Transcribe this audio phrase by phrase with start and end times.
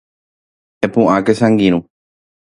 [0.85, 1.79] Epu'ãke che angirũ